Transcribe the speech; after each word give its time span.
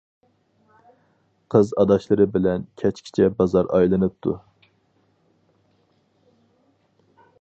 قىز 1.55 1.73
ئاداشلىرى 1.83 2.25
بىلەن 2.37 2.65
كەچكىچە 2.83 3.27
بازار 3.41 3.69
ئايلىنىپتۇ. 3.75 4.37